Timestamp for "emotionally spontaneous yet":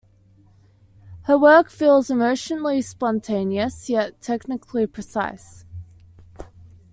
2.09-4.19